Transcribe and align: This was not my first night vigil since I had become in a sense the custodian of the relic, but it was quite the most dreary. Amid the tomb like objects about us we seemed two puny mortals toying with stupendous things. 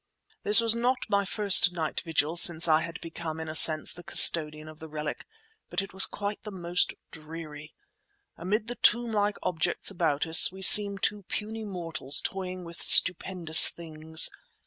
This 0.41 0.59
was 0.59 0.73
not 0.75 0.97
my 1.09 1.25
first 1.25 1.73
night 1.73 1.99
vigil 2.01 2.35
since 2.35 2.67
I 2.67 2.81
had 2.81 2.99
become 3.01 3.39
in 3.39 3.47
a 3.47 3.53
sense 3.53 3.93
the 3.93 4.01
custodian 4.01 4.67
of 4.67 4.79
the 4.79 4.87
relic, 4.89 5.27
but 5.69 5.79
it 5.79 5.93
was 5.93 6.07
quite 6.07 6.41
the 6.41 6.49
most 6.49 6.95
dreary. 7.11 7.75
Amid 8.35 8.65
the 8.65 8.73
tomb 8.77 9.11
like 9.11 9.37
objects 9.43 9.91
about 9.91 10.25
us 10.25 10.51
we 10.51 10.63
seemed 10.63 11.03
two 11.03 11.21
puny 11.29 11.65
mortals 11.65 12.19
toying 12.19 12.63
with 12.63 12.81
stupendous 12.81 13.69
things. 13.69 14.31